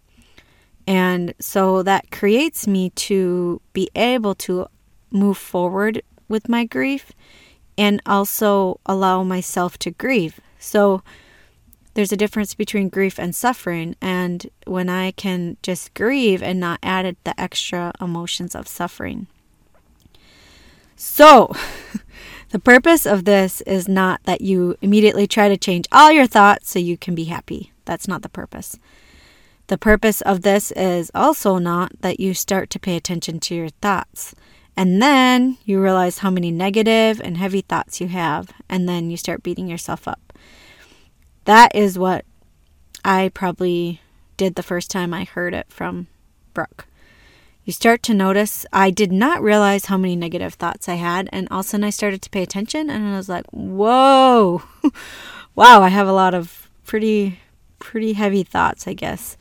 And 0.85 1.33
so 1.39 1.83
that 1.83 2.11
creates 2.11 2.67
me 2.67 2.89
to 2.91 3.61
be 3.73 3.89
able 3.95 4.35
to 4.35 4.67
move 5.09 5.37
forward 5.37 6.01
with 6.27 6.49
my 6.49 6.65
grief 6.65 7.11
and 7.77 8.01
also 8.05 8.79
allow 8.85 9.23
myself 9.23 9.77
to 9.79 9.91
grieve. 9.91 10.39
So 10.59 11.01
there's 11.93 12.11
a 12.11 12.17
difference 12.17 12.53
between 12.53 12.89
grief 12.89 13.19
and 13.19 13.35
suffering. 13.35 13.95
And 14.01 14.47
when 14.65 14.89
I 14.89 15.11
can 15.11 15.57
just 15.61 15.93
grieve 15.93 16.41
and 16.41 16.59
not 16.59 16.79
add 16.83 17.15
the 17.23 17.39
extra 17.39 17.93
emotions 17.99 18.55
of 18.55 18.67
suffering. 18.67 19.27
So, 20.95 21.55
The 22.51 22.59
purpose 22.59 23.05
of 23.05 23.23
this 23.23 23.61
is 23.61 23.87
not 23.87 24.23
that 24.23 24.41
you 24.41 24.75
immediately 24.81 25.25
try 25.25 25.47
to 25.47 25.55
change 25.55 25.87
all 25.89 26.11
your 26.11 26.27
thoughts 26.27 26.69
so 26.69 26.79
you 26.79 26.97
can 26.97 27.15
be 27.15 27.25
happy. 27.25 27.71
That's 27.85 28.09
not 28.09 28.23
the 28.23 28.29
purpose. 28.29 28.77
The 29.67 29.77
purpose 29.77 30.19
of 30.19 30.41
this 30.41 30.71
is 30.73 31.09
also 31.15 31.59
not 31.59 31.93
that 32.01 32.19
you 32.19 32.33
start 32.33 32.69
to 32.71 32.79
pay 32.79 32.97
attention 32.97 33.39
to 33.39 33.55
your 33.55 33.69
thoughts. 33.69 34.35
And 34.75 35.01
then 35.01 35.59
you 35.63 35.81
realize 35.81 36.17
how 36.17 36.29
many 36.29 36.51
negative 36.51 37.21
and 37.21 37.37
heavy 37.37 37.61
thoughts 37.61 38.01
you 38.01 38.09
have, 38.09 38.51
and 38.67 38.87
then 38.87 39.09
you 39.09 39.15
start 39.15 39.43
beating 39.43 39.69
yourself 39.69 40.05
up. 40.05 40.33
That 41.45 41.73
is 41.73 41.97
what 41.97 42.25
I 43.05 43.31
probably 43.33 44.01
did 44.35 44.55
the 44.55 44.63
first 44.63 44.91
time 44.91 45.13
I 45.13 45.23
heard 45.23 45.53
it 45.53 45.67
from 45.69 46.07
Brooke 46.53 46.85
you 47.63 47.73
start 47.73 48.01
to 48.03 48.13
notice 48.13 48.65
I 48.73 48.89
did 48.89 49.11
not 49.11 49.41
realize 49.41 49.85
how 49.85 49.97
many 49.97 50.15
negative 50.15 50.55
thoughts 50.55 50.89
I 50.89 50.95
had. 50.95 51.29
And 51.31 51.47
all 51.51 51.59
of 51.59 51.65
a 51.65 51.69
sudden 51.69 51.83
I 51.83 51.91
started 51.91 52.21
to 52.23 52.29
pay 52.29 52.41
attention 52.41 52.89
and 52.89 53.07
I 53.07 53.17
was 53.17 53.29
like, 53.29 53.45
whoa, 53.51 54.63
wow, 55.55 55.81
I 55.81 55.89
have 55.89 56.07
a 56.07 56.13
lot 56.13 56.33
of 56.33 56.69
pretty, 56.85 57.39
pretty 57.79 58.13
heavy 58.13 58.43
thoughts, 58.43 58.87
I 58.87 58.93
guess. 58.93 59.37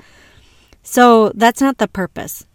So 0.83 1.31
that's 1.35 1.61
not 1.61 1.79
the 1.79 1.89
purpose. 1.89 2.47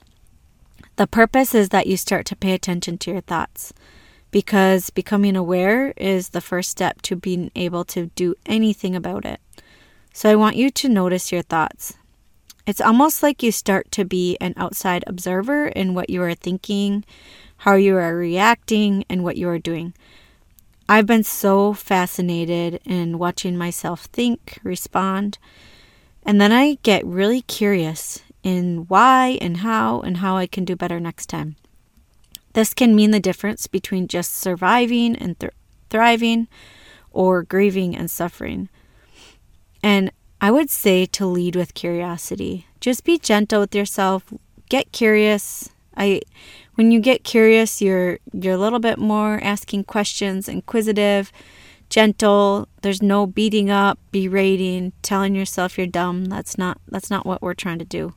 The 0.98 1.08
purpose 1.08 1.54
is 1.56 1.70
that 1.70 1.88
you 1.88 1.98
start 1.98 2.26
to 2.28 2.36
pay 2.36 2.54
attention 2.54 2.98
to 3.00 3.12
your 3.12 3.22
thoughts 3.22 3.74
because 4.32 4.90
becoming 4.92 5.36
aware 5.36 5.94
is 5.98 6.30
the 6.30 6.42
first 6.42 6.70
step 6.70 7.02
to 7.04 7.16
being 7.16 7.52
able 7.56 7.84
to 7.86 8.08
do 8.16 8.36
anything 8.46 8.96
about 8.96 9.26
it. 9.26 9.40
So 10.14 10.30
I 10.30 10.36
want 10.36 10.56
you 10.56 10.70
to 10.70 10.90
notice 10.90 11.32
your 11.32 11.42
thoughts. 11.42 11.96
It's 12.68 12.82
almost 12.82 13.22
like 13.22 13.44
you 13.44 13.52
start 13.52 13.92
to 13.92 14.06
be 14.06 14.38
an 14.42 14.54
outside 14.58 15.04
observer 15.06 15.68
in 15.68 15.94
what 15.94 16.10
you 16.10 16.22
are 16.24 16.34
thinking, 16.34 17.06
how 17.58 17.76
you 17.76 17.96
are 17.96 18.16
reacting, 18.16 19.06
and 19.08 19.24
what 19.24 19.38
you 19.38 19.48
are 19.50 19.60
doing. 19.60 19.94
I've 20.90 21.06
been 21.06 21.24
so 21.24 21.74
fascinated 21.74 22.80
in 22.86 23.20
watching 23.20 23.58
myself 23.58 24.06
think, 24.06 24.60
respond, 24.64 25.38
and 26.24 26.42
then 26.42 26.52
I 26.52 26.80
get 26.82 27.06
really 27.06 27.42
curious 27.42 28.22
in 28.42 28.86
why 28.88 29.38
and 29.42 29.58
how 29.58 30.02
and 30.02 30.18
how 30.18 30.38
I 30.38 30.48
can 30.48 30.66
do 30.66 30.76
better 30.76 31.00
next 31.00 31.28
time. 31.28 31.56
This 32.54 32.74
can 32.74 32.96
mean 32.96 33.12
the 33.12 33.20
difference 33.20 33.68
between 33.68 34.08
just 34.08 34.34
surviving 34.36 35.16
and 35.16 35.40
th- 35.40 35.54
thriving 35.90 36.48
or 37.12 37.44
grieving 37.44 37.96
and 37.96 38.10
suffering. 38.10 38.70
And 39.84 40.12
I 40.42 40.52
would 40.52 40.70
say 40.70 41.06
to 41.08 41.26
lead 41.26 41.56
with 41.56 41.74
curiosity. 41.74 42.68
Just 42.80 43.04
be 43.04 43.18
gentle 43.18 43.62
with 43.62 43.74
yourself. 43.74 44.24
Get 44.70 44.92
curious. 44.92 45.70
I 45.96 46.22
when 46.76 46.92
you 46.92 47.00
get 47.00 47.24
curious, 47.24 47.82
you're 47.82 48.20
you're 48.34 48.54
a 48.54 48.58
little 48.58 48.80
bit 48.80 48.98
more 48.98 49.40
asking 49.42 49.86
questions, 49.86 50.50
inquisitive, 50.50 51.32
gentle. 51.90 52.68
There's 52.82 53.02
no 53.02 53.26
beating 53.26 53.70
up, 53.70 53.98
berating, 54.12 54.92
telling 55.02 55.36
yourself 55.36 55.78
you're 55.78 55.88
dumb. 55.88 56.26
That's 56.26 56.58
not 56.58 56.80
that's 56.88 57.10
not 57.10 57.26
what 57.26 57.42
we're 57.42 57.54
trying 57.54 57.80
to 57.80 57.86
do. 57.86 58.14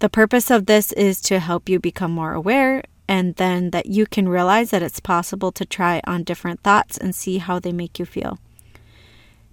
The 0.00 0.08
purpose 0.08 0.50
of 0.50 0.66
this 0.66 0.90
is 0.92 1.20
to 1.22 1.38
help 1.38 1.68
you 1.68 1.78
become 1.78 2.10
more 2.10 2.32
aware 2.32 2.82
and 3.08 3.36
then 3.36 3.70
that 3.70 3.86
you 3.86 4.06
can 4.06 4.28
realize 4.28 4.70
that 4.70 4.82
it's 4.82 4.98
possible 4.98 5.52
to 5.52 5.64
try 5.64 6.00
on 6.06 6.24
different 6.24 6.60
thoughts 6.62 6.98
and 6.98 7.14
see 7.14 7.38
how 7.38 7.60
they 7.60 7.72
make 7.72 7.98
you 7.98 8.04
feel. 8.04 8.38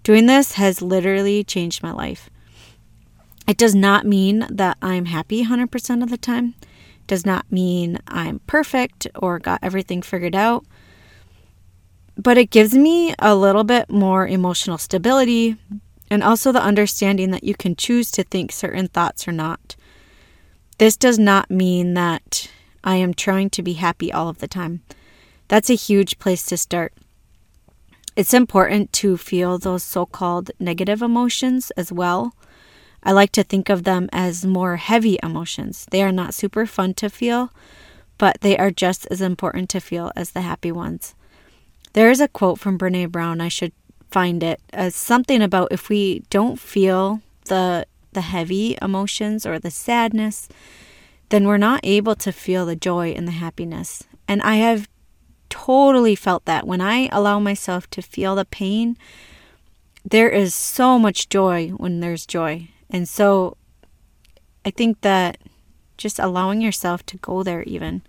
Doing 0.03 0.25
this 0.25 0.53
has 0.53 0.82
literally 0.82 1.44
changed 1.44 1.84
my 1.84 1.91
life. 1.91 2.29
It 3.48 3.58
does 3.58 3.75
not 3.75 4.06
mean 4.06 4.46
that 4.50 4.77
I'm 4.82 5.06
happy 5.06 5.46
100% 5.46 6.03
of 6.03 6.10
the 6.10 6.18
time. 6.18 6.56
It 6.62 7.08
does 7.08 7.25
not 7.25 7.51
mean 7.51 8.00
I'm 8.08 8.39
perfect 8.48 9.08
or 9.15 9.39
got 9.39 9.60
everything 9.63 10.01
figured 10.01 10.36
out. 10.36 10.65
But 12.15 12.38
it 12.38 12.51
gives 12.51 12.75
me 12.75 13.15
a 13.18 13.36
little 13.36 13.63
bit 13.63 13.89
more 13.89 14.27
emotional 14.27 14.77
stability 14.77 15.58
and 16.12 16.24
also 16.24 16.51
the 16.51 16.62
understanding 16.62 17.32
that 17.32 17.44
you 17.44 17.56
can 17.56 17.75
choose 17.75 18.12
to 18.12 18.24
think 18.24 18.51
certain 18.51 18.88
thoughts 18.88 19.27
or 19.27 19.32
not. 19.32 19.75
This 20.77 20.96
does 20.96 21.20
not 21.20 21.51
mean 21.51 21.94
that 21.96 22.50
I 22.84 22.96
am 22.96 23.13
trying 23.13 23.50
to 23.51 23.62
be 23.62 23.74
happy 23.74 24.12
all 24.12 24.29
of 24.29 24.39
the 24.39 24.48
time. 24.48 24.82
That's 25.48 25.70
a 25.70 25.75
huge 25.75 26.20
place 26.20 26.46
to 26.46 26.58
start. 26.58 26.94
It's 28.20 28.34
important 28.34 28.92
to 29.00 29.16
feel 29.16 29.58
those 29.58 29.82
so 29.82 30.06
called 30.06 30.52
negative 30.60 31.02
emotions 31.02 31.72
as 31.78 31.90
well. 31.90 32.36
I 33.02 33.14
like 33.14 33.32
to 33.32 33.44
think 33.44 33.70
of 33.70 33.86
them 33.86 34.10
as 34.12 34.46
more 34.46 34.76
heavy 34.76 35.18
emotions. 35.24 35.88
They 35.90 36.04
are 36.04 36.12
not 36.12 36.34
super 36.34 36.66
fun 36.66 36.96
to 36.96 37.10
feel, 37.10 37.54
but 38.18 38.42
they 38.42 38.58
are 38.58 38.72
just 38.72 39.08
as 39.10 39.22
important 39.22 39.70
to 39.70 39.80
feel 39.80 40.12
as 40.18 40.32
the 40.32 40.42
happy 40.42 40.70
ones. 40.70 41.16
There 41.94 42.12
is 42.12 42.20
a 42.20 42.28
quote 42.28 42.60
from 42.60 42.78
Brene 42.78 43.10
Brown, 43.10 43.40
I 43.40 43.48
should 43.48 43.72
find 44.12 44.44
it, 44.44 44.60
as 44.74 44.98
something 44.98 45.42
about 45.42 45.72
if 45.72 45.88
we 45.88 46.24
don't 46.30 46.60
feel 46.60 47.22
the 47.46 47.88
the 48.12 48.28
heavy 48.36 48.78
emotions 48.82 49.46
or 49.46 49.60
the 49.60 49.72
sadness, 49.72 50.50
then 51.30 51.48
we're 51.48 51.56
not 51.70 51.80
able 51.84 52.16
to 52.16 52.34
feel 52.34 52.66
the 52.66 52.76
joy 52.76 53.12
and 53.12 53.26
the 53.26 53.40
happiness. 53.40 54.04
And 54.28 54.42
I 54.42 54.56
have 54.56 54.90
totally 55.50 56.15
felt 56.15 56.46
that 56.46 56.68
when 56.68 56.82
I 56.82 57.10
allow 57.12 57.39
myself 57.39 57.89
to 57.91 58.01
feel 58.01 58.36
the 58.36 58.46
pain, 58.46 58.98
there 60.03 60.29
is 60.29 60.53
so 60.56 60.98
much 60.98 61.29
joy 61.29 61.70
when 61.70 62.00
there's 62.00 62.25
joy. 62.25 62.70
And 62.89 63.08
so 63.08 63.58
I 64.65 64.72
think 64.72 65.01
that 65.01 65.38
just 65.98 66.20
allowing 66.20 66.62
yourself 66.62 67.06
to 67.08 67.18
go 67.18 67.44
there, 67.44 67.63
even. 67.63 68.01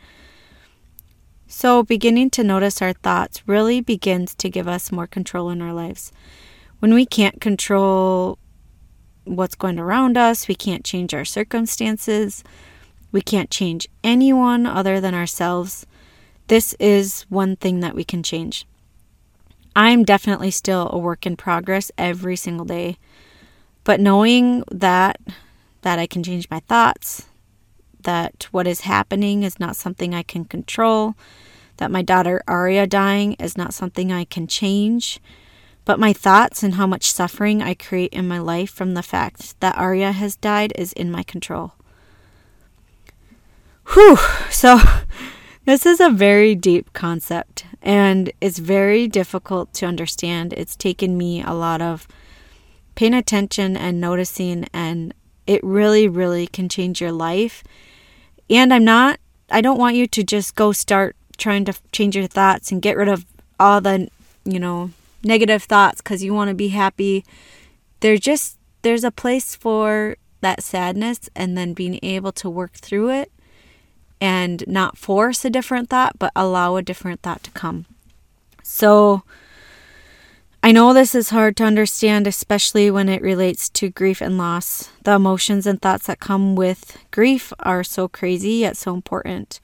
So, 1.46 1.82
beginning 1.82 2.30
to 2.30 2.44
notice 2.44 2.80
our 2.80 2.92
thoughts 2.92 3.42
really 3.46 3.80
begins 3.80 4.34
to 4.36 4.48
give 4.48 4.68
us 4.68 4.92
more 4.92 5.08
control 5.08 5.50
in 5.50 5.60
our 5.60 5.72
lives. 5.72 6.12
When 6.78 6.94
we 6.94 7.04
can't 7.04 7.40
control 7.40 8.38
what's 9.24 9.56
going 9.56 9.78
around 9.78 10.16
us, 10.16 10.46
we 10.46 10.54
can't 10.54 10.84
change 10.84 11.12
our 11.12 11.24
circumstances, 11.24 12.44
we 13.12 13.20
can't 13.20 13.50
change 13.50 13.88
anyone 14.04 14.64
other 14.64 15.00
than 15.00 15.14
ourselves. 15.14 15.86
This 16.50 16.74
is 16.80 17.26
one 17.28 17.54
thing 17.54 17.78
that 17.78 17.94
we 17.94 18.02
can 18.02 18.24
change. 18.24 18.66
I'm 19.76 20.02
definitely 20.02 20.50
still 20.50 20.90
a 20.92 20.98
work 20.98 21.24
in 21.24 21.36
progress 21.36 21.92
every 21.96 22.34
single 22.34 22.64
day. 22.64 22.96
But 23.84 24.00
knowing 24.00 24.64
that 24.68 25.20
that 25.82 26.00
I 26.00 26.08
can 26.08 26.24
change 26.24 26.50
my 26.50 26.58
thoughts, 26.58 27.28
that 28.02 28.48
what 28.50 28.66
is 28.66 28.80
happening 28.80 29.44
is 29.44 29.60
not 29.60 29.76
something 29.76 30.12
I 30.12 30.24
can 30.24 30.44
control, 30.44 31.14
that 31.76 31.92
my 31.92 32.02
daughter 32.02 32.42
Aria 32.48 32.84
dying 32.84 33.34
is 33.34 33.56
not 33.56 33.72
something 33.72 34.10
I 34.10 34.24
can 34.24 34.48
change, 34.48 35.20
but 35.84 36.00
my 36.00 36.12
thoughts 36.12 36.64
and 36.64 36.74
how 36.74 36.86
much 36.88 37.12
suffering 37.12 37.62
I 37.62 37.74
create 37.74 38.12
in 38.12 38.26
my 38.26 38.40
life 38.40 38.70
from 38.72 38.94
the 38.94 39.04
fact 39.04 39.54
that 39.60 39.78
Aria 39.78 40.10
has 40.10 40.34
died 40.34 40.72
is 40.74 40.92
in 40.94 41.12
my 41.12 41.22
control. 41.22 41.74
Whew. 43.92 44.18
So, 44.50 44.80
this 45.64 45.86
is 45.86 46.00
a 46.00 46.10
very 46.10 46.54
deep 46.54 46.92
concept 46.92 47.64
and 47.82 48.32
it's 48.40 48.58
very 48.58 49.06
difficult 49.08 49.72
to 49.74 49.86
understand. 49.86 50.52
It's 50.54 50.76
taken 50.76 51.16
me 51.16 51.42
a 51.42 51.52
lot 51.52 51.80
of 51.82 52.06
paying 52.94 53.14
attention 53.14 53.76
and 53.76 54.00
noticing, 54.00 54.66
and 54.72 55.14
it 55.46 55.62
really, 55.64 56.08
really 56.08 56.46
can 56.46 56.68
change 56.68 57.00
your 57.00 57.12
life. 57.12 57.64
And 58.48 58.74
I'm 58.74 58.84
not, 58.84 59.20
I 59.50 59.60
don't 59.60 59.78
want 59.78 59.96
you 59.96 60.06
to 60.08 60.22
just 60.22 60.54
go 60.54 60.72
start 60.72 61.16
trying 61.38 61.64
to 61.64 61.74
change 61.92 62.16
your 62.16 62.26
thoughts 62.26 62.70
and 62.70 62.82
get 62.82 62.96
rid 62.96 63.08
of 63.08 63.24
all 63.58 63.80
the, 63.80 64.08
you 64.44 64.58
know, 64.58 64.90
negative 65.22 65.62
thoughts 65.62 66.00
because 66.00 66.22
you 66.22 66.34
want 66.34 66.48
to 66.48 66.54
be 66.54 66.68
happy. 66.68 67.24
There's 68.00 68.20
just, 68.20 68.58
there's 68.82 69.04
a 69.04 69.10
place 69.10 69.54
for 69.54 70.16
that 70.40 70.62
sadness 70.62 71.30
and 71.34 71.56
then 71.56 71.74
being 71.74 71.98
able 72.02 72.32
to 72.32 72.50
work 72.50 72.72
through 72.74 73.10
it 73.10 73.32
and 74.20 74.64
not 74.66 74.98
force 74.98 75.44
a 75.44 75.50
different 75.50 75.88
thought, 75.88 76.18
but 76.18 76.32
allow 76.36 76.76
a 76.76 76.82
different 76.82 77.22
thought 77.22 77.42
to 77.44 77.50
come. 77.52 77.86
So, 78.62 79.22
I 80.62 80.72
know 80.72 80.92
this 80.92 81.14
is 81.14 81.30
hard 81.30 81.56
to 81.56 81.64
understand, 81.64 82.26
especially 82.26 82.90
when 82.90 83.08
it 83.08 83.22
relates 83.22 83.70
to 83.70 83.88
grief 83.88 84.20
and 84.20 84.36
loss. 84.36 84.90
The 85.04 85.12
emotions 85.12 85.66
and 85.66 85.80
thoughts 85.80 86.06
that 86.06 86.20
come 86.20 86.54
with 86.54 86.98
grief 87.10 87.52
are 87.60 87.82
so 87.82 88.08
crazy 88.08 88.52
yet 88.52 88.76
so 88.76 88.92
important. 88.92 89.58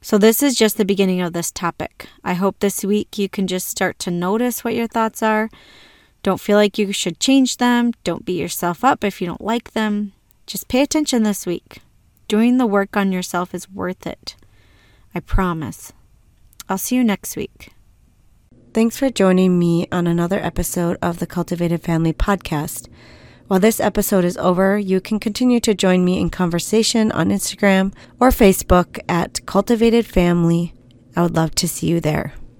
So, 0.00 0.18
this 0.18 0.42
is 0.42 0.54
just 0.54 0.76
the 0.76 0.84
beginning 0.84 1.20
of 1.20 1.32
this 1.32 1.50
topic. 1.50 2.08
I 2.22 2.34
hope 2.34 2.60
this 2.60 2.84
week 2.84 3.18
you 3.18 3.28
can 3.28 3.48
just 3.48 3.68
start 3.68 3.98
to 4.00 4.10
notice 4.10 4.62
what 4.62 4.74
your 4.74 4.86
thoughts 4.86 5.22
are. 5.22 5.50
Don't 6.22 6.40
feel 6.40 6.56
like 6.56 6.78
you 6.78 6.92
should 6.92 7.18
change 7.18 7.56
them. 7.56 7.92
Don't 8.04 8.24
beat 8.24 8.40
yourself 8.40 8.84
up 8.84 9.02
if 9.02 9.20
you 9.20 9.26
don't 9.26 9.40
like 9.40 9.72
them. 9.72 10.12
Just 10.46 10.68
pay 10.68 10.82
attention 10.82 11.24
this 11.24 11.46
week. 11.46 11.78
Doing 12.32 12.56
the 12.56 12.66
work 12.66 12.96
on 12.96 13.12
yourself 13.12 13.54
is 13.54 13.68
worth 13.68 14.06
it. 14.06 14.36
I 15.14 15.20
promise. 15.20 15.92
I'll 16.66 16.78
see 16.78 16.96
you 16.96 17.04
next 17.04 17.36
week. 17.36 17.74
Thanks 18.72 18.96
for 18.96 19.10
joining 19.10 19.58
me 19.58 19.86
on 19.92 20.06
another 20.06 20.38
episode 20.38 20.96
of 21.02 21.18
the 21.18 21.26
Cultivated 21.26 21.82
Family 21.82 22.14
podcast. 22.14 22.88
While 23.48 23.60
this 23.60 23.80
episode 23.80 24.24
is 24.24 24.38
over, 24.38 24.78
you 24.78 24.98
can 24.98 25.20
continue 25.20 25.60
to 25.60 25.74
join 25.74 26.06
me 26.06 26.18
in 26.18 26.30
conversation 26.30 27.12
on 27.12 27.28
Instagram 27.28 27.92
or 28.18 28.30
Facebook 28.30 28.98
at 29.10 29.44
Cultivated 29.44 30.06
Family. 30.06 30.72
I 31.14 31.20
would 31.20 31.36
love 31.36 31.54
to 31.56 31.68
see 31.68 31.88
you 31.88 32.00
there. 32.00 32.32